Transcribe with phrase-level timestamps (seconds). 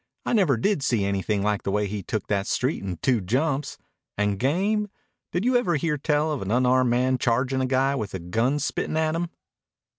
[0.25, 3.77] I never did see anything like the way he took that street in two jumps.
[4.17, 4.87] And game?
[5.31, 8.57] Did you ever hear tell of an unarmed man chargin' a guy with a gun
[8.57, 9.29] spittin' at him?"